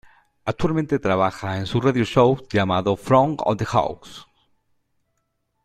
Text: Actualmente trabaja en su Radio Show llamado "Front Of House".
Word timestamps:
Actualmente 0.47 0.97
trabaja 0.97 1.59
en 1.59 1.67
su 1.67 1.79
Radio 1.79 2.03
Show 2.05 2.47
llamado 2.49 2.95
"Front 2.97 3.39
Of 3.45 3.63
House". 3.65 4.25